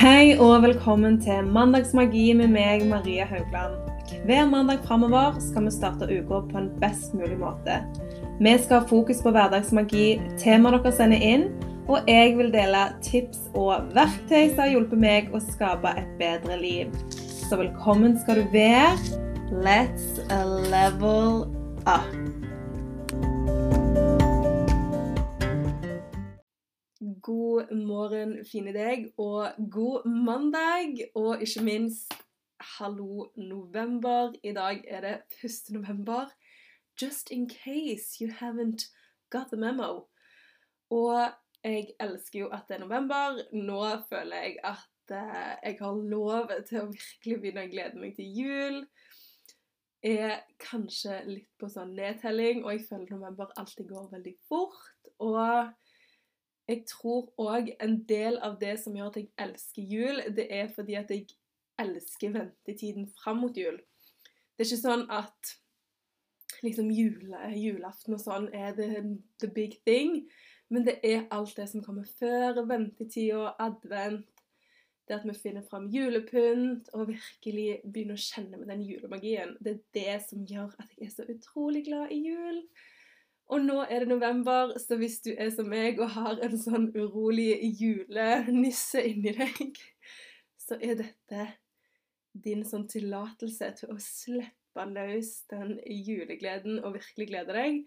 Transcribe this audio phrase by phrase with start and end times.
[0.00, 3.74] Hei og velkommen til Mandagsmagi med meg, Maria Haugland.
[4.24, 7.76] Hver mandag framover skal vi starte uka på en best mulig måte.
[8.40, 10.06] Vi skal ha fokus på hverdagsmagi,
[10.40, 11.46] temaer dere sender inn,
[11.84, 16.56] og jeg vil dele tips og verktøy som har hjulpet meg å skape et bedre
[16.64, 17.00] liv.
[17.20, 18.96] Så velkommen skal du være.
[19.52, 20.16] Let's
[20.72, 21.44] level
[21.84, 22.39] up.
[27.22, 31.10] God morgen, fine deg, og god mandag.
[31.14, 32.14] Og ikke minst
[32.78, 34.32] hallo november.
[34.42, 35.50] I dag er det 1.
[35.70, 36.30] november.
[37.02, 38.88] Just in case you haven't
[39.30, 40.06] got the memo.
[40.90, 41.28] Og
[41.64, 43.42] jeg elsker jo at det er november.
[43.52, 48.16] Nå føler jeg at eh, jeg har lov til å virkelig begynne å glede meg
[48.16, 48.80] til jul.
[50.02, 55.10] Er kanskje litt på sånn nedtelling, og jeg føler november alltid går veldig fort.
[55.20, 55.68] Og
[56.70, 60.68] jeg tror òg en del av det som gjør at jeg elsker jul, det er
[60.74, 61.26] fordi at jeg
[61.80, 63.80] elsker ventetiden fram mot jul.
[64.54, 65.54] Det er ikke sånn at
[66.64, 69.02] liksom jule, julaften og sånn er the,
[69.40, 70.26] the big thing,
[70.70, 74.28] men det er alt det som kommer før ventetida, advent,
[75.10, 79.56] det at vi finner fram julepynt og virkelig begynner å kjenne med den julemagien.
[79.58, 82.60] Det er det som gjør at jeg er så utrolig glad i jul.
[83.50, 86.86] Og nå er det november, så hvis du er som meg og har en sånn
[86.94, 89.80] urolig julenisse inni deg,
[90.60, 91.46] så er dette
[92.30, 97.80] din sånn tillatelse til å slippe løs den julegleden og virkelig glede deg.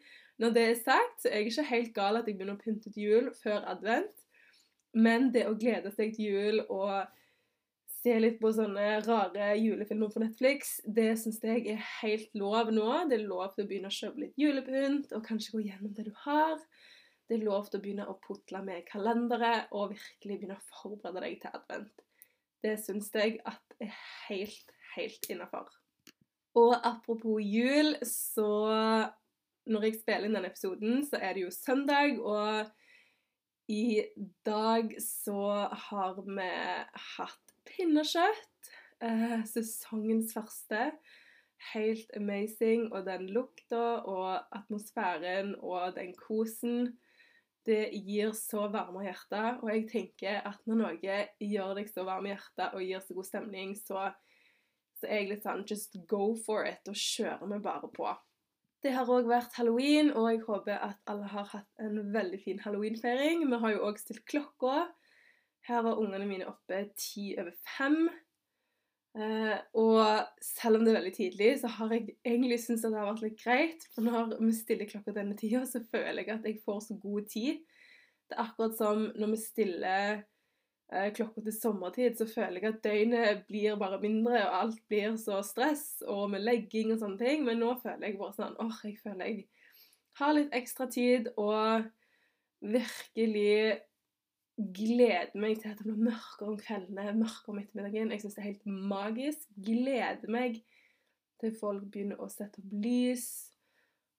[0.44, 2.92] Når det er sagt, så er jeg ikke helt gal at jeg begynner å pynte
[2.92, 4.12] til jul før advent,
[4.94, 7.08] men det å glede seg til jul og
[8.04, 12.88] se litt på sånne rare julefilmer på Netflix, det syns jeg er helt lov nå.
[13.08, 16.10] Det er lov til å begynne å kjøpe litt julepynt, og kanskje gå gjennom det
[16.10, 16.58] du har.
[17.30, 21.24] Det er lov til å begynne å putle med kalendere, og virkelig begynne å forberede
[21.24, 22.04] deg til advent.
[22.64, 23.96] Det syns jeg at er
[24.28, 25.72] helt, helt innafor.
[26.60, 29.12] Og apropos jul, så
[29.64, 32.68] Når jeg spiller inn denne episoden, så er det jo søndag, og
[33.72, 34.04] i
[34.44, 35.40] dag så
[35.88, 36.48] har vi
[37.16, 37.43] hatt
[37.74, 38.72] pinnekjøtt.
[39.04, 40.92] Eh, sesongens første.
[41.74, 42.90] Helt amazing.
[42.94, 46.94] Og den lukta og atmosfæren og den kosen,
[47.66, 49.64] det gir så varme i hjertet.
[49.64, 53.16] Og jeg tenker at når noe gjør deg så varm i hjertet og gir så
[53.16, 54.10] god stemning, så,
[55.00, 58.12] så er jeg litt sånn just go for it, og kjører vi bare på.
[58.84, 62.60] Det har òg vært halloween, og jeg håper at alle har hatt en veldig fin
[62.60, 63.46] halloweenfeiring.
[63.48, 64.90] Vi har jo òg stilt klokka.
[65.68, 68.10] Her var ungene mine oppe ti over fem.
[69.14, 73.12] Eh, og selv om det er veldig tidlig, så har jeg egentlig syntes det har
[73.12, 73.88] vært litt greit.
[73.94, 77.30] For når vi stiller klokka denne tida, så føler jeg at jeg får så god
[77.32, 77.64] tid.
[78.28, 82.84] Det er akkurat som når vi stiller eh, klokka til sommertid, så føler jeg at
[82.84, 87.46] døgnet blir bare mindre, og alt blir så stress, og med legging og sånne ting.
[87.46, 89.46] Men nå føler jeg bare sånn åh, jeg føler jeg
[90.20, 91.86] har litt ekstra tid, og
[92.64, 93.80] virkelig
[94.58, 98.12] gleder meg til at det blir mørkere om kveldene, mørkere om ettermiddagen.
[98.14, 99.48] Jeg syns det er helt magisk.
[99.66, 100.60] Gleder meg
[101.42, 103.26] til folk begynner å sette opp lys.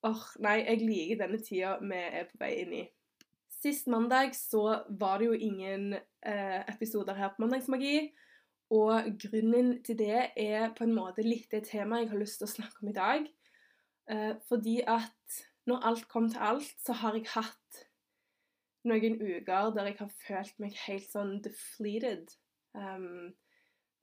[0.04, 2.82] Åh, nei, jeg liker denne tida vi er på vei inn i.
[3.54, 4.64] Sist mandag så
[5.00, 8.10] var det jo ingen eh, episoder her på Mandagsmagi.
[8.74, 12.48] Og grunnen til det er på en måte litt det temaet jeg har lyst til
[12.48, 13.30] å snakke om i dag.
[14.10, 15.40] Eh, fordi at
[15.70, 17.83] når alt kom til alt, så har jeg hatt
[18.88, 22.34] noen uker der jeg har følt meg helt sånn defleated.
[22.74, 23.32] Um,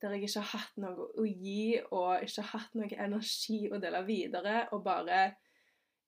[0.02, 3.80] der jeg ikke har hatt noe å gi og ikke har hatt noe energi å
[3.82, 4.64] dele videre.
[4.74, 5.22] Og bare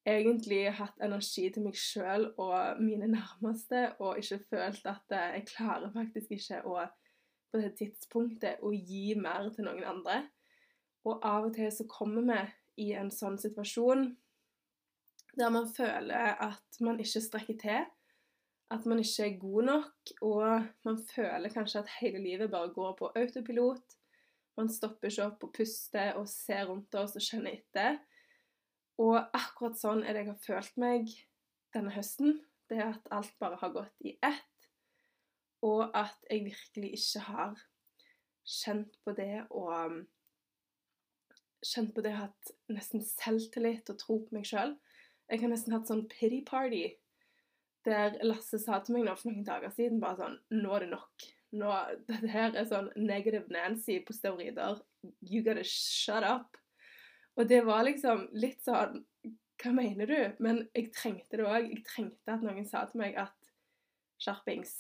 [0.10, 5.94] egentlig hatt energi til meg sjøl og mine nærmeste, og ikke følt at jeg klarer
[5.94, 6.82] faktisk ikke å
[7.54, 10.24] på det tidspunktet å gi mer til noen andre.
[11.06, 14.08] Og av og til så kommer vi i en sånn situasjon
[15.38, 17.86] der man føler at man ikke strekker til
[18.74, 22.96] at man ikke er god nok, og man føler kanskje at hele livet bare går
[23.00, 23.98] på autopilot.
[24.58, 28.00] Man stopper ikke opp og puster og ser rundt oss og kjenner etter.
[29.02, 31.14] Og akkurat sånn er det jeg har følt meg
[31.74, 32.40] denne høsten.
[32.70, 34.68] Det er at alt bare har gått i ett,
[35.66, 37.62] og at jeg virkelig ikke har
[38.44, 40.04] kjent på det og
[41.64, 44.74] Kjent på det å ha hatt nesten selvtillit og tro på meg sjøl.
[45.31, 46.81] Jeg har nesten hatt sånn pity party
[47.85, 50.91] der Lasse sa til meg nå for noen dager siden bare sånn Nå er det
[50.94, 51.25] nok.
[51.53, 51.71] Nå,
[52.09, 54.80] Dette her er sånn negative Nancy på steroider.
[55.21, 56.57] You gotta shut up.
[57.38, 59.03] Og det var liksom litt sånn
[59.62, 60.18] Hva mener du?
[60.44, 61.69] Men jeg trengte det òg.
[61.69, 63.38] Jeg trengte at noen sa til meg at
[64.24, 64.74] skjerpings.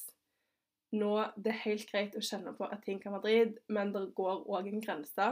[0.93, 4.03] nå det er helt greit å kjenne på at ting kan være dritt, men det
[4.17, 5.29] går òg en grense.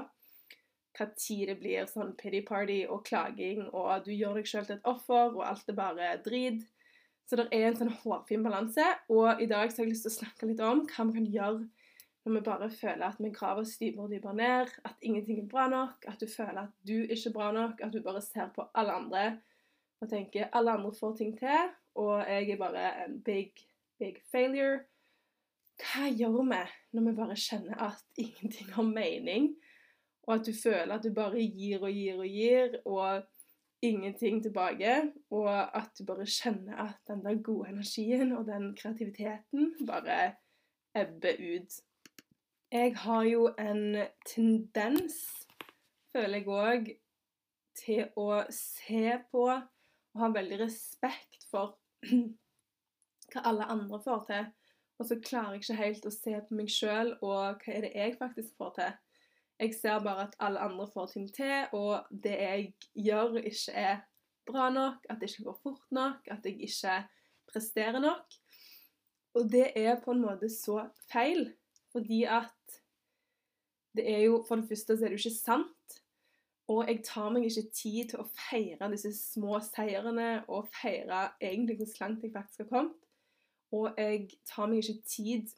[0.98, 4.80] Hva tid det blir sånn pity party og klaging, og du gjør deg sjøl til
[4.80, 6.66] et offer, og alt er bare drit.
[7.32, 8.84] Så det er en sånn hårfin balanse.
[9.16, 11.30] Og i dag så har jeg lyst til å snakke litt om hva vi kan
[11.32, 11.62] gjøre
[12.26, 15.48] når vi bare føler at vi graver oss dypere og dypere ned, at ingenting er
[15.50, 18.52] bra nok, at du føler at du ikke er bra nok, at du bare ser
[18.54, 19.24] på alle andre
[20.04, 21.72] og tenker alle andre får ting til,
[22.04, 23.64] og jeg er bare en big,
[23.98, 24.84] big failure.
[25.82, 26.62] Hva gjør vi
[26.92, 29.54] når vi bare kjenner at ingenting har mening,
[30.28, 33.24] og at du føler at du bare gir og gir og gir, og
[33.82, 39.74] ingenting tilbake, og at du bare kjenner at den der gode energien og den kreativiteten
[39.88, 40.36] bare
[40.96, 41.80] ebber ut.
[42.72, 43.98] Jeg har jo en
[44.28, 45.16] tendens,
[46.12, 46.92] føler jeg òg,
[47.76, 49.46] til å se på
[50.12, 51.78] og ha veldig respekt for
[53.32, 54.50] hva alle andre får til.
[55.00, 57.94] Og så klarer jeg ikke helt å se på meg sjøl og hva er det
[57.96, 58.92] jeg faktisk får til.
[59.62, 64.00] Jeg ser bare at alle andre får ting til, og det jeg gjør, ikke er
[64.50, 66.96] bra nok, at det ikke går fort nok, at jeg ikke
[67.52, 68.26] presterer nok.
[69.34, 71.52] Og det er på en måte så feil,
[71.92, 72.80] fordi at
[73.96, 75.98] det er jo For det første så er det jo ikke sant.
[76.72, 81.76] Og jeg tar meg ikke tid til å feire disse små seirene og feire egentlig
[81.82, 83.10] hvor langt jeg faktisk har kommet.
[83.76, 85.52] Og jeg tar meg ikke tid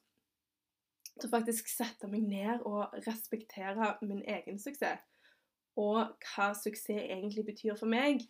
[1.22, 5.02] til faktisk sette meg ned og respektere min egen suksess.
[5.80, 8.22] Og hva suksess egentlig betyr for meg.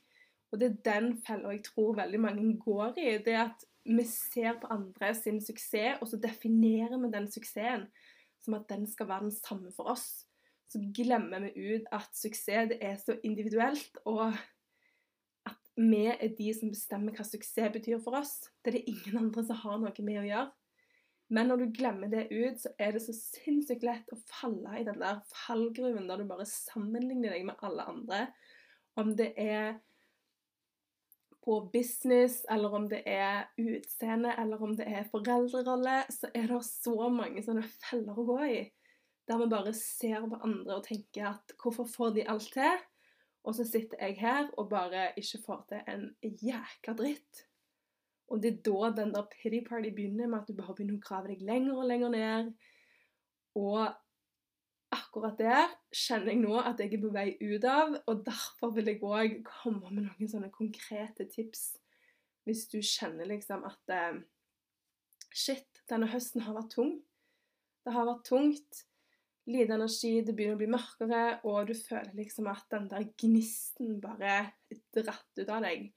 [0.52, 3.18] Og det er den fella jeg tror veldig mange går i.
[3.26, 7.88] Det at vi ser på andre sin suksess, og så definerer vi den suksessen
[8.44, 10.26] som at den skal være den samme for oss.
[10.72, 14.34] Så glemmer vi ut at suksess er så individuelt, og
[15.46, 18.40] at vi er de som bestemmer hva suksess betyr for oss.
[18.64, 20.52] Det er det ingen andre som har noe med å gjøre.
[21.34, 24.86] Men når du glemmer det ut, så er det så sinnssykt lett å falle i
[24.86, 28.20] den der fallgruven der du bare sammenligner deg med alle andre.
[29.02, 29.80] Om det er
[31.44, 36.62] på business, eller om det er utseende, eller om det er foreldrerolle, så er det
[36.68, 38.60] så mange sånne feller å gå i.
[39.28, 42.78] Der vi bare ser på andre og tenker at hvorfor får de alt til?
[43.44, 47.44] Og så sitter jeg her og bare ikke får til en jækla dritt.
[48.34, 51.06] Og det er da den der pity party begynner, med at du bare begynner å
[51.06, 52.50] grave deg lenger og lenger ned.
[53.60, 53.84] Og
[54.94, 58.90] akkurat der kjenner jeg nå at jeg er på vei ut av, og derfor vil
[58.90, 61.76] jeg òg komme med noen sånne konkrete tips.
[62.44, 64.24] Hvis du kjenner liksom at eh,
[65.34, 66.92] Shit, denne høsten har vært tung.
[67.82, 68.84] Det har vært tungt
[69.50, 73.98] lite energi, det begynner å bli mørkere, og du føler liksom at den der gnisten
[74.04, 74.52] bare er
[74.96, 75.90] dratt ut av deg.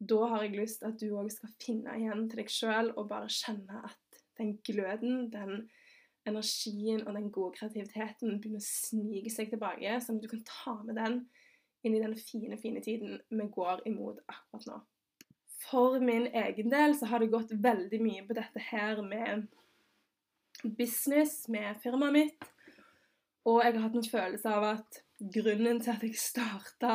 [0.00, 3.28] Da har jeg lyst at du òg skal finne igjen til deg sjøl og bare
[3.32, 5.66] kjenne at den gløden, den
[6.28, 10.76] energien og den gode kreativiteten begynner å snike seg tilbake, sånn at du kan ta
[10.84, 11.20] med den
[11.84, 14.80] inn i den fine, fine tiden vi går imot akkurat nå.
[15.60, 19.48] For min egen del så har det gått veldig mye på dette her med
[20.76, 22.48] business, med firmaet mitt.
[23.48, 26.94] Og jeg har hatt en følelse av at grunnen til at jeg starta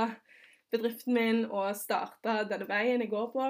[0.76, 3.48] bedriften min og starta denne veien jeg går på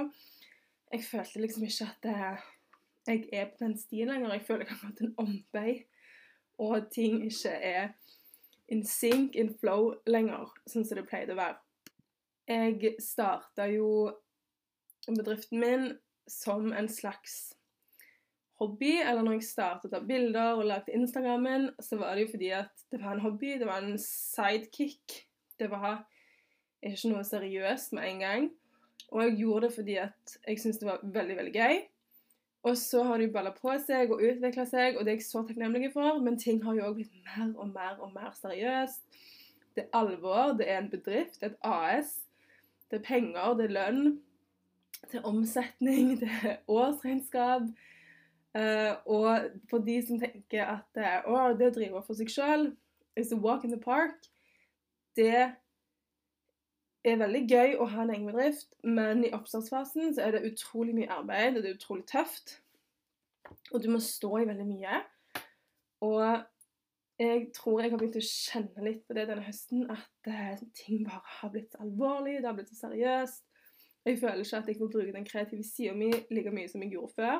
[0.94, 2.10] Jeg følte liksom ikke at
[3.06, 4.34] jeg er på den stien lenger.
[4.34, 5.72] Jeg føler jeg har gått en omvei,
[6.58, 7.90] og ting ikke er
[8.72, 11.60] in sync, in flow lenger, sånn som det pleide å være.
[12.50, 13.90] Jeg starta jo
[15.06, 15.86] bedriften min
[16.30, 17.54] som en slags
[18.62, 22.34] hobby, eller når jeg startet å ta bilder og lagde Instagrammen, så var det jo
[22.34, 25.26] fordi at det var en hobby, det var en sidekick.
[25.60, 26.06] Det var
[26.92, 28.48] ikke noe seriøst med en gang.
[29.12, 31.78] Og jeg gjorde det fordi at jeg syntes det var veldig, veldig gøy.
[32.66, 35.28] Og så har det jo balla på seg og utvikla seg, og det er jeg
[35.28, 39.04] så takknemlig for, men ting har jo òg blitt mer og mer og mer seriøst.
[39.78, 42.16] Det er alvor, det er en bedrift, det er et AS.
[42.90, 44.16] Det er penger, det er lønn,
[45.12, 47.70] det er omsetning, det er årsregnskap.
[48.56, 52.70] Uh, og for de som tenker at uh, å, det å drive for seg sjøl
[53.20, 54.16] is a walk in the park,
[55.20, 55.52] det
[57.12, 60.96] er veldig gøy å ha en egen bedrift, men i oppstartsfasen så er det utrolig
[60.98, 62.60] mye arbeid, og det er utrolig tøft.
[63.74, 65.02] Og du må stå i veldig mye.
[66.06, 66.22] Og
[67.22, 71.06] jeg tror jeg har begynt å kjenne litt på det denne høsten, at uh, ting
[71.08, 73.46] bare har blitt så alvorlig, det har blitt så seriøst.
[74.06, 76.94] Jeg føler ikke at jeg får bruke den kreative sida mi like mye som jeg
[76.94, 77.40] gjorde før.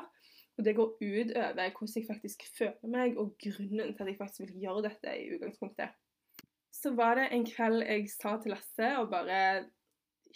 [0.56, 4.18] Og det går ut over hvordan jeg faktisk føler meg, og grunnen til at jeg
[4.18, 5.92] faktisk vil gjøre dette i utgangspunktet.
[6.76, 9.40] Så var det en kveld jeg sa til Lasse og bare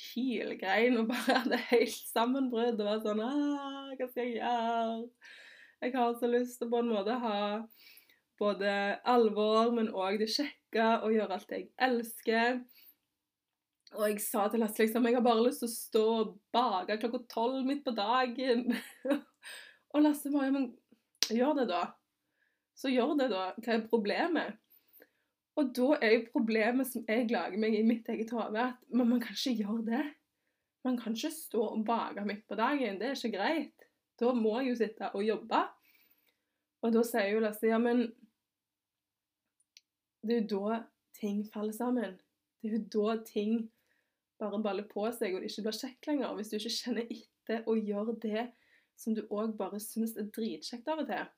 [0.00, 5.08] hylgrein og bare hadde helt sammenbrudd og var sånn «Ah, Hva skal jeg gjøre?
[5.80, 7.38] Jeg har så lyst til på en måte ha
[8.40, 8.72] både
[9.08, 12.60] alvor, men òg det kjekke, og gjøre alt jeg elsker.
[13.98, 16.96] Og jeg sa til Lasse liksom jeg har bare lyst til å stå og bake
[17.02, 18.68] klokka tolv midt på dagen.
[19.92, 20.70] og Lasse bare Men
[21.28, 21.84] gjør det, da.
[22.76, 23.50] Så gjør det, da.
[23.60, 24.56] Hva er problemet?
[25.60, 29.10] Og da er jo problemet som jeg lager meg i mitt eget hode, at man,
[29.10, 30.04] man kan ikke gjøre det.
[30.86, 32.96] Man kan ikke stå og bake midt på dagen.
[33.00, 33.84] Det er ikke greit.
[34.20, 35.60] Da må jeg jo sitte og jobbe.
[36.80, 38.06] Og da sier jo Lasse ja, men
[40.24, 40.80] det er jo da
[41.20, 42.16] ting faller sammen.
[42.60, 43.66] Det er jo da ting
[44.40, 46.32] bare baller på seg, og det ikke blir kjekt lenger.
[46.36, 48.46] Hvis du ikke kjenner etter og gjør det
[49.00, 51.28] som du òg bare syns er dritkjekt av og til.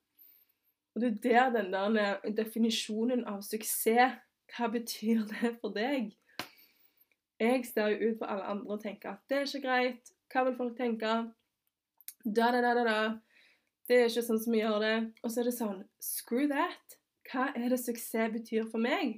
[0.93, 4.19] Og det er der den der definisjonen av suksess
[4.53, 6.11] Hva betyr det for deg?
[7.41, 10.11] Jeg ser jo ut på alle andre og tenker at det er ikke greit.
[10.31, 11.13] Hva vil folk tenke?
[12.23, 12.99] Da, da, da, da, da.
[13.89, 14.95] Det er ikke sånn som vi gjør det.
[15.23, 16.97] Og så er det sånn Screw that.
[17.31, 19.17] Hva er det suksess betyr for meg?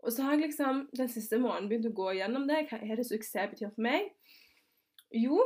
[0.00, 2.64] Og så har jeg liksom den siste måneden begynt å gå gjennom det.
[2.70, 4.08] Hva er det suksess betyr for meg?
[5.12, 5.42] Jo,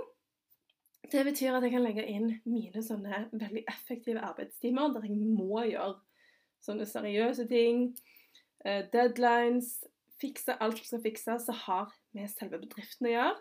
[1.12, 5.64] det betyr at jeg kan legge inn mine sånne veldig effektive arbeidstimer der jeg må
[5.68, 5.99] gjøre
[6.64, 7.90] sånne seriøse ting.
[8.64, 9.76] Eh, deadlines.
[10.23, 13.40] Fikse alt som skal fikses som har med selve bedriften å gjøre.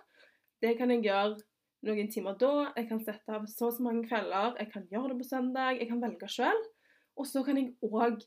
[0.64, 1.38] Det kan jeg gjøre
[1.88, 2.72] noen timer da.
[2.76, 4.58] Jeg kan sette av så og så mange kvelder.
[4.60, 5.80] Jeg kan gjøre det på søndag.
[5.80, 6.62] Jeg kan velge sjøl.
[7.20, 8.24] Og så kan jeg òg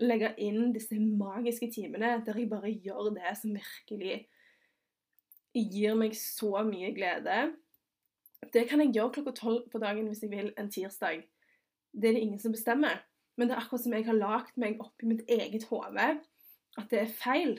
[0.00, 4.22] legge inn disse magiske timene der jeg bare gjør det som virkelig
[5.52, 7.50] gir meg så mye glede.
[8.48, 11.22] Det kan jeg gjøre klokka tolv på dagen hvis jeg vil en tirsdag.
[11.92, 13.02] Det er det ingen som bestemmer.
[13.36, 16.08] Men det er akkurat som jeg har lagd meg oppi mitt eget hode
[16.78, 17.54] at det er feil.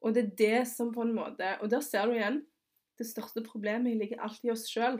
[0.00, 2.42] Og det er det som på en måte Og der ser du igjen
[3.00, 4.98] det største problemet ligger alltid i oss sjøl.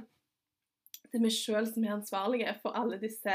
[1.10, 3.34] Det er vi sjøl som er ansvarlige for alle disse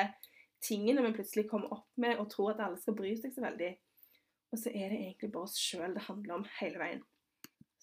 [0.65, 3.75] tingene vi plutselig kommer opp med og tror at alle skal bry seg så veldig.
[4.49, 7.03] Og så er det egentlig bare oss sjøl det handler om hele veien.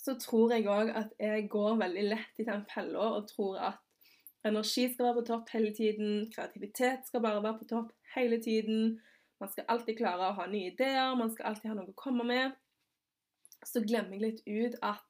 [0.03, 4.49] Så tror jeg òg at jeg går veldig lett i den fella og tror at
[4.49, 8.99] energi skal være på topp hele tiden, kreativitet skal bare være på topp hele tiden.
[9.39, 12.27] Man skal alltid klare å ha nye ideer, man skal alltid ha noe å komme
[12.27, 12.59] med.
[13.63, 15.07] Så glemmer jeg litt ut at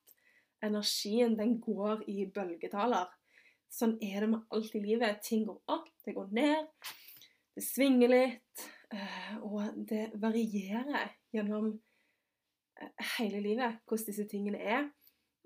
[0.63, 3.09] energien den går i bølgetaler.
[3.73, 5.23] Sånn er det med alt i livet.
[5.25, 6.69] Ting går opp, det går ned.
[7.57, 11.73] Det svinger litt, eh, og det varierer gjennom
[13.17, 14.89] hele livet hvordan disse tingene er.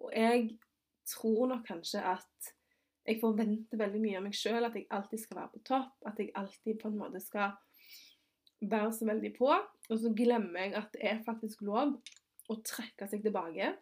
[0.02, 0.50] Og jeg
[1.09, 2.52] tror nok kanskje at
[3.06, 6.18] jeg forventer veldig mye av meg sjøl, at jeg alltid skal være på topp, at
[6.18, 7.54] jeg alltid på en måte skal
[8.66, 9.50] være så veldig på.
[9.90, 11.95] Og så glemmer jeg at det er faktisk lov
[12.50, 13.73] å trekke seg tilbake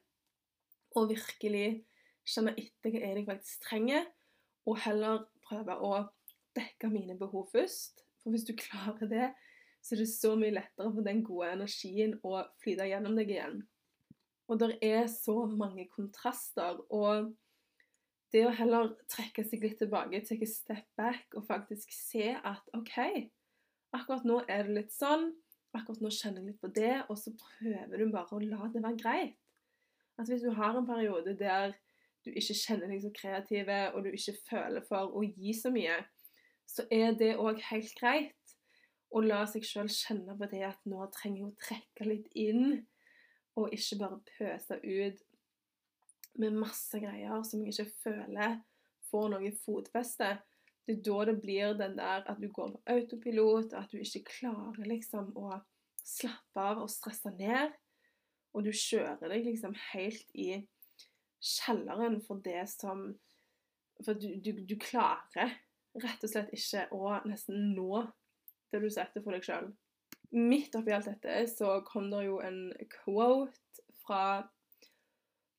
[0.95, 1.85] og virkelig
[2.29, 4.05] kjenne etter hva jeg faktisk trenger,
[4.65, 5.97] og heller prøve å
[6.57, 8.05] dekke mine behov først.
[8.23, 9.27] For hvis du klarer det,
[9.85, 13.59] så det er så mye lettere for den gode energien å flyte gjennom deg igjen.
[14.49, 16.81] Og det er så mange kontraster.
[16.89, 17.33] Og
[18.33, 22.73] det å heller trekke seg litt tilbake, take a step back og faktisk se at
[22.77, 22.97] OK,
[23.95, 25.31] akkurat nå er det litt sånn,
[25.77, 28.83] akkurat nå kjenner jeg litt på det, og så prøver du bare å la det
[28.83, 29.39] være greit.
[30.19, 31.75] At hvis du har en periode der
[32.25, 36.01] du ikke kjenner deg så kreative, og du ikke føler for å gi så mye,
[36.67, 38.44] så er det òg helt greit
[39.15, 42.81] å la seg sjøl kjenne på det at nå trenger jeg å trekke litt inn,
[43.55, 45.21] og ikke bare pøse ut
[46.43, 48.57] med masse greier som jeg ikke føler
[49.11, 50.33] får noe fotfeste.
[50.85, 54.03] Det er da det blir den der at du går på autopilot, og at du
[54.03, 55.53] ikke klarer liksom å
[56.05, 57.73] slappe av og stresse ned.
[58.55, 60.59] Og du kjører deg liksom helt i
[61.45, 63.13] kjelleren for det som
[64.03, 65.53] For du, du, du klarer
[66.03, 68.01] rett og slett ikke å nesten nå
[68.75, 69.71] det du setter for deg sjøl.
[70.35, 73.55] Midt oppi alt dette så kom det jo en quote
[74.05, 74.25] fra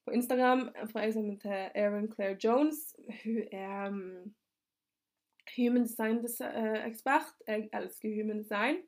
[0.06, 2.94] på Instagram fra ei som heter Erin Claire Jones.
[3.24, 4.34] Hun er um,
[5.56, 7.34] human design-ekspert.
[7.48, 8.84] Jeg elsker human design.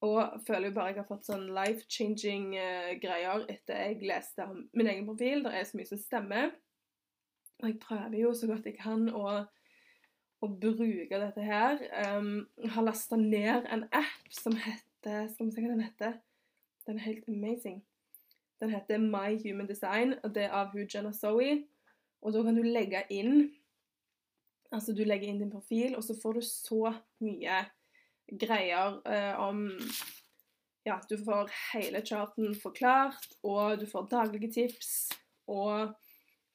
[0.00, 4.64] Og føler jo bare jeg har fått sånn life-changing uh, greier etter jeg leste om
[4.74, 5.44] min egen profil.
[5.46, 6.50] Det er så mye som stemmer.
[7.62, 9.28] Og jeg prøver jo så godt jeg kan å
[10.44, 11.80] å bruke dette her.
[12.16, 16.16] Um, har lasta ned en app som heter Skal vi se hva den heter?
[16.86, 17.82] Den er helt amazing.
[18.60, 21.60] Den heter My Human Design, og det er av Hujan og Zoe.
[22.24, 23.48] Og da kan du legge inn
[24.74, 26.88] Altså, du legger inn din profil, og så får du så
[27.22, 27.60] mye
[28.26, 29.68] greier uh, om
[30.86, 34.90] Ja, du får hele charten forklart, og du får daglige tips.
[35.46, 35.94] Og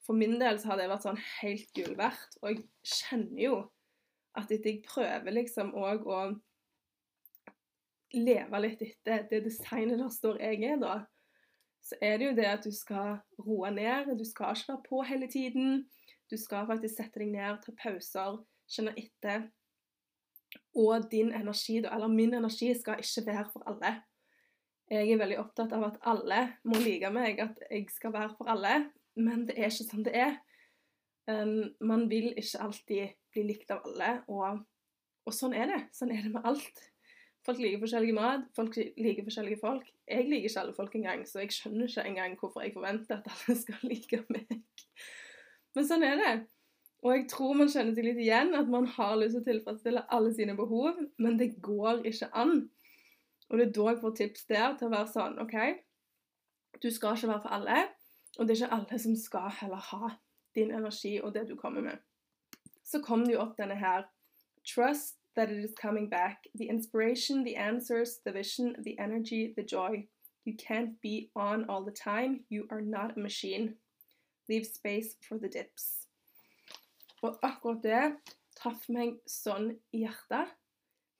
[0.04, 2.36] for min del så har det vært sånn helt gull verdt.
[2.42, 3.56] Og jeg kjenner jo
[4.38, 6.20] at jeg prøver liksom òg å
[8.12, 10.94] leve litt etter det designet der står jeg er, da,
[11.82, 14.12] så er det jo det at du skal roe ned.
[14.18, 15.82] Du skal ikke være på hele tiden.
[16.30, 18.38] Du skal faktisk sette deg ned, ta pauser,
[18.70, 19.48] kjenne etter.
[20.78, 23.96] Og din energi, da, eller min energi, skal ikke være for alle.
[24.92, 28.50] Jeg er veldig opptatt av at alle må like meg, at jeg skal være for
[28.52, 28.76] alle.
[29.16, 30.38] Men det er ikke sånn det er.
[31.30, 34.64] Um, man vil ikke alltid bli likt av alle, og,
[35.26, 35.82] og sånn er det.
[35.94, 36.82] Sånn er det med alt.
[37.46, 39.86] Folk liker forskjellig mat, folk liker forskjellige folk.
[40.06, 43.30] Jeg liker ikke alle folk engang, så jeg skjønner ikke engang hvorfor jeg forventer at
[43.32, 44.60] alle skal like meg.
[45.74, 46.34] Men sånn er det.
[47.02, 50.04] Og jeg tror man kjenner seg litt igjen, at man har lyst til å tilfredsstille
[50.14, 52.60] alle sine behov, men det går ikke an.
[53.50, 55.56] Og det er da jeg får tips der til å være sånn OK,
[56.78, 57.80] du skal ikke være for alle,
[58.38, 60.12] og det er ikke alle som skal heller ha
[60.54, 61.98] din energi og det du kommer med.
[62.84, 64.04] Så kom det jo opp denne her
[64.64, 69.62] trust that it is coming back the inspiration, the answers, the vision, the energy, the
[69.62, 70.08] joy.
[70.44, 72.44] You can't be on all the time.
[72.48, 73.76] You are not a machine.
[74.48, 76.06] Leave space for the dips.
[77.22, 78.16] Og akkurat det
[78.58, 80.50] traff meg sånn i hjertet.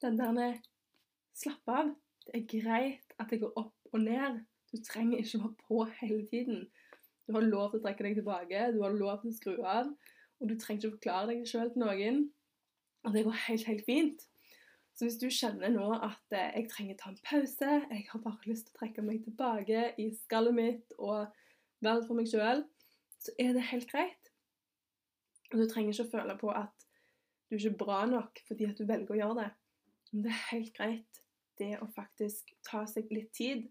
[0.02, 0.58] Den der
[1.34, 1.94] Slapp av.
[2.26, 4.42] Det er greit at det går opp og ned.
[4.72, 6.66] Du trenger ikke å være på hele tiden.
[7.26, 9.90] Du har lov til å trekke deg tilbake, du har lov til å skru av.
[10.42, 12.22] Og du trenger ikke å forklare deg sjøl til noen.
[13.06, 14.24] Og det går helt, helt fint.
[14.92, 18.50] Så hvis du kjenner nå at eh, jeg trenger ta en pause, jeg har bare
[18.50, 21.30] lyst til å trekke meg tilbake i skallet mitt og
[21.82, 22.64] være for meg sjøl,
[23.22, 24.32] så er det helt greit.
[25.52, 26.86] Og du trenger ikke å føle på at
[27.48, 29.50] du ikke er bra nok fordi at du velger å gjøre det.
[30.12, 31.22] Men det er helt greit
[31.60, 33.68] det å faktisk ta seg litt tid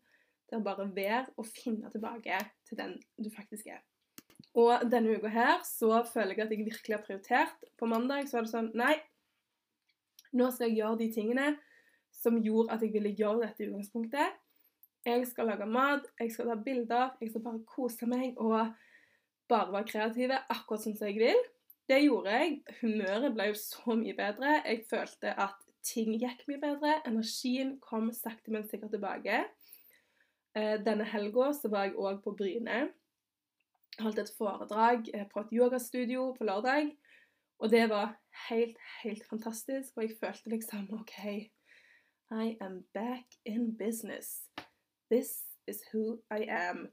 [0.51, 3.79] til er bare være og finne tilbake til den du faktisk er.
[4.59, 7.63] Og denne uka her så føler jeg at jeg virkelig har prioritert.
[7.79, 8.97] På mandag så var det sånn Nei,
[10.35, 11.47] nå skal jeg gjøre de tingene
[12.11, 14.35] som gjorde at jeg ville gjøre dette i utgangspunktet.
[15.07, 18.75] Jeg skal lage mat, jeg skal ta bilder, jeg skal bare kose meg og
[19.49, 21.41] bare være kreative akkurat sånn som jeg vil.
[21.89, 22.59] Det gjorde jeg.
[22.81, 24.59] Humøret ble jo så mye bedre.
[24.67, 26.99] Jeg følte at ting gikk mye bedre.
[27.09, 29.41] Energien kom sakte, men sikkert tilbake.
[30.55, 32.89] Eh, denne helga var jeg òg på Bryne.
[33.99, 36.91] Holdt et foredrag eh, på et yogastudio på lørdag.
[37.61, 38.17] Og det var
[38.49, 39.95] helt, helt fantastisk.
[39.95, 41.17] Og jeg følte liksom OK,
[42.31, 44.49] I am back in business.
[45.11, 46.89] This is who I am.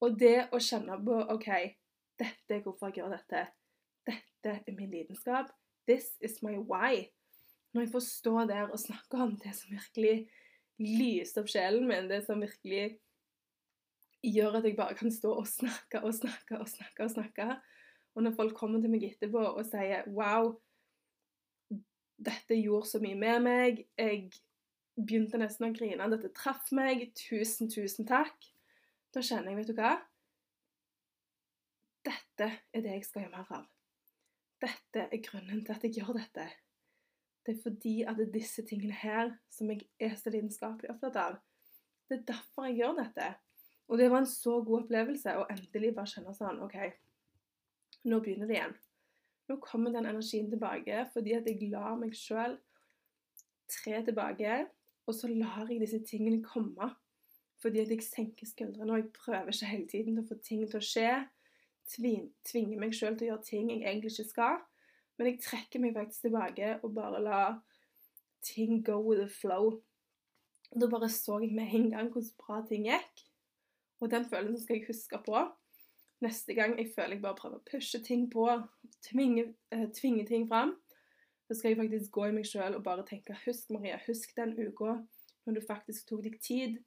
[0.00, 1.48] Og det å kjenne på OK,
[2.20, 3.46] dette er hvorfor jeg gjør dette.
[4.06, 5.48] Dette er min lidenskap.
[5.88, 7.06] This is my why.
[7.72, 10.26] Når jeg får stå der og snakke om det som virkelig
[10.82, 12.98] lyser opp sjelen min, det som virkelig
[14.26, 17.48] gjør at jeg bare kan stå og snakke og snakke og snakke og snakke,
[18.16, 20.56] og når folk kommer til meg etterpå og sier 'wow,
[22.16, 24.32] dette gjorde så mye med meg', jeg
[24.96, 28.52] begynte nesten å grine, 'dette traff meg', 'tusen, tusen takk',
[29.14, 29.96] da kjenner jeg, vet du hva?
[32.06, 33.66] Dette er det jeg skal gjøre mer av.
[34.60, 36.46] Dette er grunnen til at jeg gjør dette.
[37.46, 41.18] Det er fordi at det er disse tingene her som jeg er så lidenskapelig opptatt
[41.22, 41.36] av.
[42.08, 43.28] Det er derfor jeg gjør dette.
[43.86, 46.76] Og det var en så god opplevelse å endelig bare kjenne sånn OK,
[48.10, 48.74] nå begynner det igjen.
[49.46, 52.56] Nå kommer den energien tilbake fordi at jeg lar meg sjøl
[53.70, 54.64] tre tilbake,
[55.06, 56.90] og så lar jeg disse tingene komme.
[57.62, 60.66] Fordi at jeg senker skuldrene, og jeg prøver ikke hele tiden til å få ting
[60.66, 61.10] til å skje.
[61.86, 64.58] Tvinger meg sjøl til å gjøre ting jeg egentlig ikke skal.
[65.16, 67.60] Men jeg trekker meg faktisk tilbake og bare lar
[68.44, 69.82] ting go with the flow.
[70.72, 73.22] Og Da bare så jeg med en gang hvordan bra ting gikk.
[74.00, 75.44] Og den følelsen skal jeg huske på.
[76.20, 78.48] Neste gang jeg føler jeg bare prøver å pushe ting på,
[79.04, 80.72] tvinge, uh, tvinge ting fram,
[81.46, 84.54] så skal jeg faktisk gå i meg sjøl og bare tenke Husk, Maria, husk den
[84.56, 84.96] uka
[85.46, 86.78] når du faktisk tok deg tid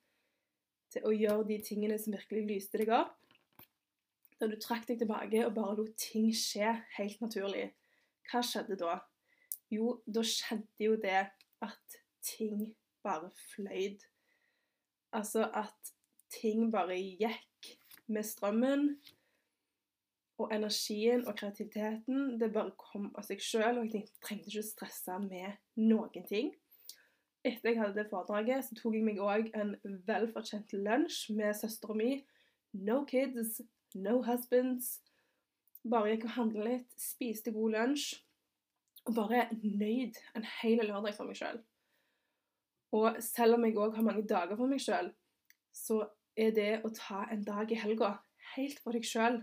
[0.91, 3.13] til å gjøre de tingene som virkelig lyste deg opp.
[4.39, 7.69] Da du trakk deg tilbake og bare lot ting skje helt naturlig.
[8.29, 8.99] Hva skjedde da?
[9.73, 11.27] Jo, da skjedde jo det
[11.65, 14.03] at ting bare fløyd.
[15.13, 15.93] Altså at
[16.29, 17.71] ting bare gikk
[18.07, 18.91] med strømmen
[20.39, 24.69] og energien og kreativiteten det bare kom av seg sjøl, og jeg trengte ikke å
[24.69, 26.53] stresse med noen ting.
[27.43, 29.75] Etter jeg hadde det foredraget, så tok jeg meg òg en
[30.07, 32.11] velfortjent lunsj med søstera mi.
[32.73, 33.61] No kids,
[33.95, 34.99] no husbands.
[35.89, 38.07] Bare gikk og handla litt, spiste god lunsj.
[39.07, 41.61] Og bare nøyd en hel lørdag for meg sjøl.
[42.93, 45.11] Og selv om jeg òg har mange dager for meg sjøl,
[45.73, 46.03] så
[46.37, 48.17] er det å ta en dag i helga
[48.55, 49.39] helt for deg sjøl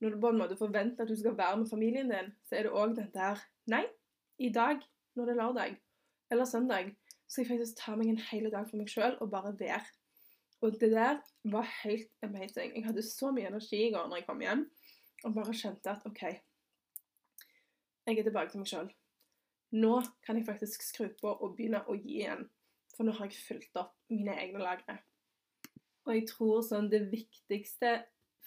[0.00, 2.66] når du på en måte forventer at du skal være med familien din, så er
[2.66, 3.84] det òg den der Nei,
[4.38, 4.80] i dag,
[5.16, 5.76] når det er lørdag
[6.30, 6.92] eller søndag,
[7.28, 9.82] skal jeg faktisk ta meg en hel dag for meg sjøl og bare være.
[10.62, 12.72] Og det der var helt amazing.
[12.76, 14.64] Jeg hadde så mye energi i går når jeg kom hjem,
[15.24, 16.22] og bare kjente at OK,
[18.08, 18.92] jeg er tilbake til meg sjøl.
[19.76, 22.46] Nå kan jeg faktisk skru på og begynne å gi igjen.
[22.94, 24.96] For nå har jeg fylt opp mine egne lagre.
[26.08, 27.98] Og jeg tror sånn det viktigste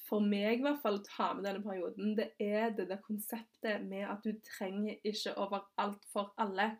[0.07, 3.85] for meg i hvert fall å ta med denne perioden, det er det der konseptet
[3.85, 6.71] med at du trenger ikke overalt for alle.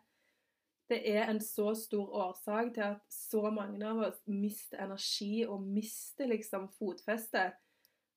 [0.90, 5.62] Det er en så stor årsak til at så mange av oss mister energi og
[5.64, 7.56] mister liksom fotfestet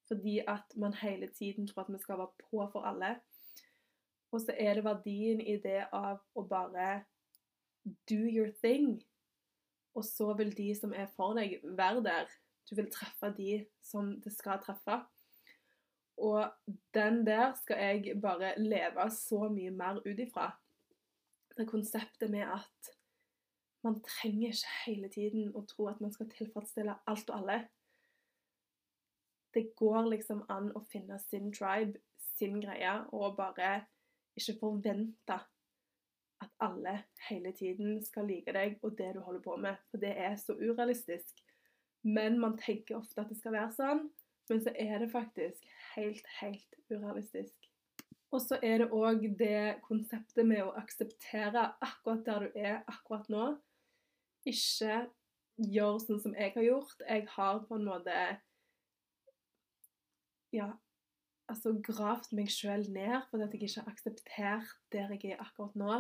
[0.08, 3.16] fordi at man hele tiden tror at vi skal være på for alle.
[4.32, 7.04] Og så er det verdien i det av å bare
[8.10, 8.98] do your thing.
[9.96, 12.32] Og så vil de som er for deg, være der.
[12.70, 15.00] Du vil treffe de som det skal treffe.
[16.18, 16.52] Og
[16.94, 20.52] den der skal jeg bare leve så mye mer ut ifra.
[21.58, 22.92] Det konseptet med at
[23.84, 27.60] man trenger ikke hele tiden å tro at man skal tilfredsstille alt og alle.
[29.56, 32.00] Det går liksom an å finne sin tribe,
[32.36, 33.86] sin greie, og bare
[34.36, 35.38] ikke forvente
[36.44, 36.98] at alle
[37.30, 40.58] hele tiden skal like deg og det du holder på med, for det er så
[40.60, 41.40] urealistisk.
[42.04, 44.04] Men man tenker ofte at det skal være sånn,
[44.50, 45.64] men så er det faktisk
[45.96, 47.72] helt, helt urealistisk.
[48.36, 53.30] Og så er det òg det konseptet med å akseptere akkurat der du er akkurat
[53.32, 53.46] nå.
[54.46, 55.06] Ikke
[55.56, 57.00] gjør sånn som jeg har gjort.
[57.08, 58.18] Jeg har på en måte
[60.56, 60.72] ja,
[61.52, 65.76] altså gravd meg sjøl ned fordi at jeg ikke har akseptert der jeg er akkurat
[65.80, 66.00] nå.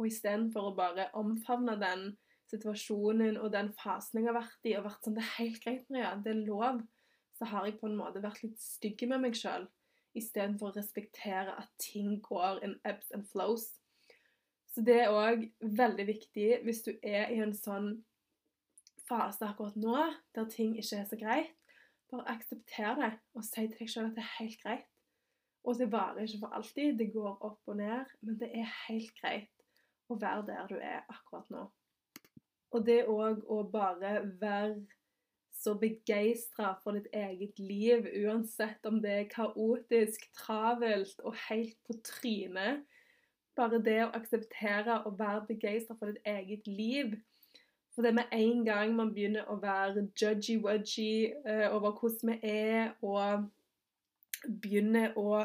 [0.00, 2.14] Og istedenfor å bare omfavne den
[2.52, 5.86] situasjonen og den fasen jeg har vært i, og vært sånn Det er helt greit,
[5.92, 6.82] Maria, det er lov.
[7.38, 9.68] Så har jeg på en måte vært litt stygg med meg sjøl.
[10.18, 13.70] Istedenfor å respektere at ting går in ebbs and flows.
[14.72, 17.94] Så det er òg veldig viktig hvis du er i en sånn
[19.08, 19.96] fase akkurat nå
[20.36, 21.56] der ting ikke er så greit,
[22.12, 24.88] bare aksepter det og si til deg sjøl at det er helt greit.
[25.62, 26.96] Og det varer ikke for alltid.
[26.98, 28.16] Det går opp og ned.
[28.20, 29.52] Men det er helt greit
[30.10, 31.68] å være der du er akkurat nå.
[32.72, 34.82] Og det òg å bare være
[35.62, 41.94] så begeistra for ditt eget liv, uansett om det er kaotisk, travelt og helt på
[42.08, 42.82] trynet.
[43.56, 47.14] Bare det å akseptere å være begeistra for ditt eget liv
[47.94, 52.94] for det med en gang man begynner å være judgy-wudgy uh, over hvordan vi er,
[53.04, 53.48] og
[54.62, 55.44] begynner å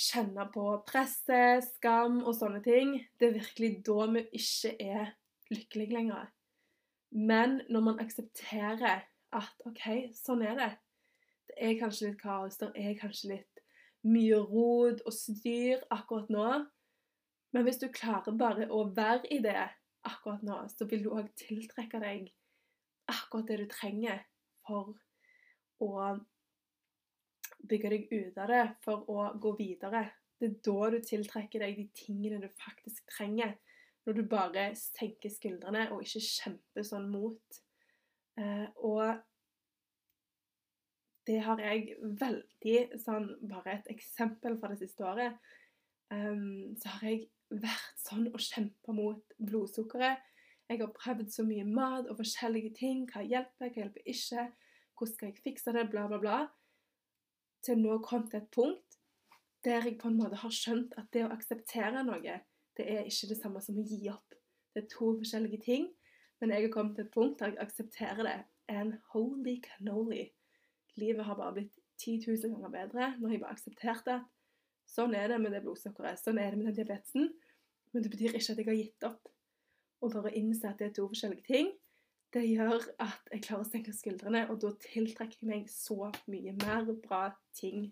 [0.00, 5.10] kjenne på presset, skam og sånne ting, det er virkelig da vi ikke er
[5.50, 6.30] lykkelige lenger.
[7.10, 9.02] Men når man aksepterer
[9.36, 9.84] at OK,
[10.14, 10.70] sånn er det.
[11.50, 13.64] Det er kanskje litt kaos, det er kanskje litt
[14.06, 16.48] mye rot og styr akkurat nå.
[17.50, 19.66] Men hvis du klarer bare å være i det
[20.08, 22.30] akkurat nå, så vil du òg tiltrekke deg
[23.10, 24.22] akkurat det du trenger
[24.66, 24.94] for
[25.82, 26.12] å
[27.70, 30.04] bygge deg ut av det, for å gå videre.
[30.40, 33.58] Det er da du tiltrekker deg de tingene du faktisk trenger.
[34.06, 37.58] Når du bare senker skuldrene og ikke kjemper sånn mot.
[38.40, 39.20] Eh, og
[41.28, 45.36] det har jeg veldig sånn Bare et eksempel fra det siste året.
[46.10, 50.22] Um, så har jeg vært sånn og kjempa mot blodsukkeret.
[50.70, 53.04] Jeg har prøvd så mye mat og forskjellige ting.
[53.10, 54.46] Hva hjelper, hva hjelper ikke?
[54.94, 55.86] Hvordan skal jeg fikse det?
[55.90, 56.38] Bla, bla, bla.
[57.66, 58.98] Til nå kom til et punkt
[59.64, 62.36] der jeg på en måte har skjønt at det å akseptere noe,
[62.78, 64.38] det er ikke det samme som å gi opp.
[64.72, 65.90] Det er to forskjellige ting.
[66.40, 68.38] Men jeg har kommet til et punkt der jeg aksepterer det.
[68.72, 70.30] And holy cannoli.
[70.96, 74.28] Livet har bare blitt 10 000 ganger bedre når jeg bare aksepterte at
[74.90, 76.18] Sånn er det med det blodsukkeret.
[76.18, 77.30] Sånn er det med den diabetesen.
[77.92, 79.30] Men det betyr ikke at jeg har gitt opp.
[80.00, 81.70] Og å innse at det er to forskjellige ting,
[82.32, 86.54] det gjør at jeg klarer å senke skuldrene, og da tiltrekker jeg meg så mye
[86.60, 87.24] mer bra
[87.58, 87.88] ting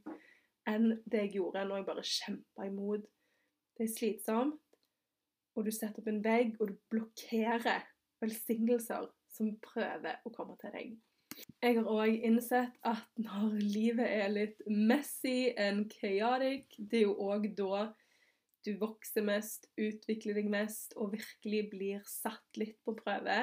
[0.68, 3.08] enn det jeg gjorde når jeg bare kjempa imot.
[3.74, 4.78] Det er slitsomt,
[5.58, 7.82] og du setter opp en vegg, og du blokkerer
[8.22, 10.94] velsignelser som prøver å komme til deg.
[11.62, 17.16] Jeg har òg innsett at når livet er litt messy and chaotic, det er jo
[17.30, 17.88] òg da
[18.66, 23.38] du vokser mest, utvikler deg mest og virkelig blir satt litt på prøve.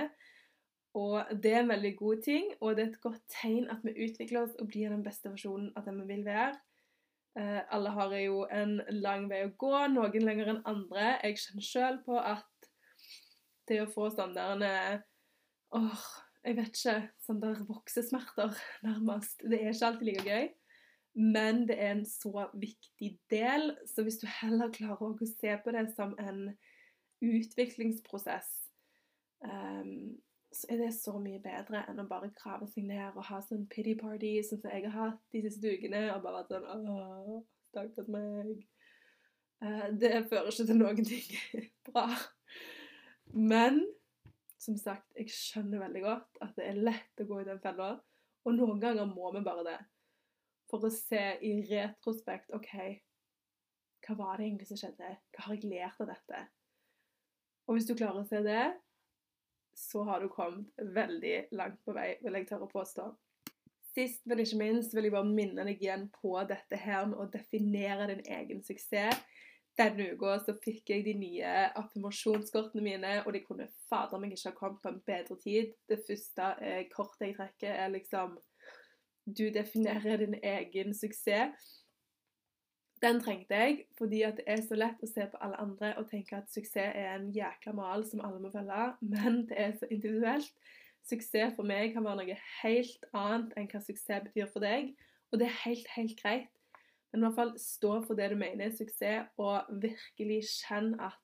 [0.95, 3.95] Og det er en veldig god ting, og det er et godt tegn at vi
[4.05, 6.53] utvikler oss og blir den beste versjonen av den vi vil være.
[7.35, 11.17] Eh, alle har jo en lang vei å gå, noen lenger enn andre.
[11.23, 12.69] Jeg kjenner sjøl på at
[13.67, 15.03] det å få der
[15.75, 16.05] åh,
[16.45, 18.53] jeg vet ikke, sånn der voksesmerter,
[18.85, 19.41] nærmest.
[19.41, 20.47] Det er ikke alltid like gøy.
[21.15, 25.71] Men det er en så viktig del, så hvis du heller klarer å se på
[25.71, 26.49] det som en
[27.23, 28.49] utviklingsprosess,
[29.47, 30.17] um,
[30.51, 33.63] så er det så mye bedre enn å bare grave seg ned og ha sånn
[33.71, 37.41] pity party, sånn som jeg har hatt de siste ukene, og bare vært sånn Åh,
[37.71, 38.53] stakkars meg.
[39.63, 42.09] Uh, det fører ikke til noen ting bra.
[43.31, 43.85] Men
[44.65, 47.91] som sagt, jeg skjønner veldig godt at det er lett å gå i den fella,
[48.45, 49.81] og noen ganger må vi bare det
[50.69, 52.71] for å se i retrospekt OK,
[54.05, 55.11] hva var det egentlig som skjedde?
[55.33, 56.41] Hva har jeg lært av dette?
[57.65, 58.65] Og hvis du klarer å se det,
[59.75, 63.07] så har du kommet veldig langt på vei, vil jeg tørre å påstå.
[63.95, 67.29] Sist, men ikke minst, vil jeg bare minne deg igjen på dette her med å
[67.31, 69.21] definere din egen suksess.
[69.75, 74.53] Denne uka så fikk jeg de nye affirmasjonskortene mine, og de kunne fader meg ikke
[74.53, 75.73] ha kommet på en bedre tid.
[75.89, 78.37] Det første eh, kortet jeg trekker, er liksom
[79.25, 81.81] du definerer din egen suksess.
[83.01, 86.07] Den trengte jeg fordi at det er så lett å se på alle andre og
[86.09, 88.85] tenke at suksess er en jækla mal som alle må følge,
[89.15, 90.53] men det er så individuelt.
[91.05, 94.93] Suksess for meg kan være noe helt annet enn hva suksess betyr for deg,
[95.31, 96.54] og det er helt, helt greit.
[97.15, 101.21] Men i hvert fall stå for det du mener er suksess, og virkelig kjenn at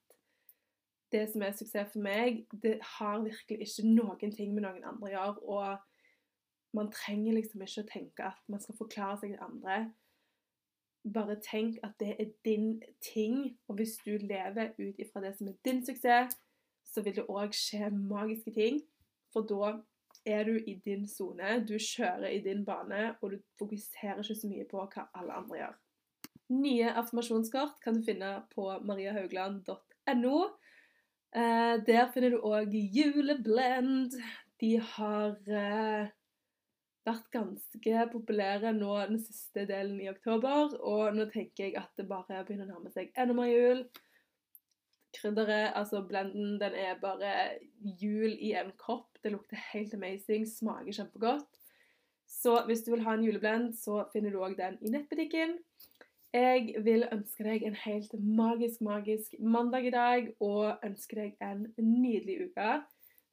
[1.11, 5.09] det som er suksess for meg, det har virkelig ikke noen ting med noen andre
[5.09, 5.41] å gjøre.
[5.43, 5.89] og
[6.73, 9.91] man trenger liksom ikke å tenke at man skal forklare seg til andre.
[11.13, 15.49] Bare tenk at det er din ting, og hvis du lever ut ifra det som
[15.51, 16.37] er din suksess,
[16.87, 18.79] så vil det òg skje magiske ting.
[19.33, 19.73] For da
[20.25, 24.49] er du i din sone, du kjører i din bane, og du fokuserer ikke så
[24.49, 25.77] mye på hva alle andre gjør.
[26.51, 30.39] Nye affirmasjonskort kan du finne på mariahaugland.no.
[31.31, 34.17] Eh, der finner du òg juleblend.
[34.59, 36.11] De har eh,
[37.07, 40.75] vært ganske populære nå den siste delen i oktober.
[40.83, 43.85] Og nå tenker jeg at det bare begynner å nærme seg enda mer jul.
[45.17, 47.31] Krydderet, altså blenden, den er bare
[48.01, 49.17] jul i en kopp.
[49.23, 51.59] Det lukter helt amazing, smaker kjempegodt.
[52.31, 55.57] Så hvis du vil ha en juleblend, så finner du òg den i nettbutikken.
[56.31, 61.65] Jeg vil ønske deg en helt magisk, magisk mandag i dag, og ønske deg en
[61.75, 62.77] nydelig uke.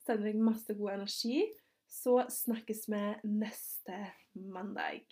[0.03, 1.45] Sender deg masse god energi.
[1.89, 3.05] Så snakkes vi
[3.39, 4.01] neste
[4.35, 5.07] mandag.